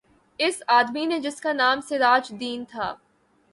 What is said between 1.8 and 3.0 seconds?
سراج دین تھا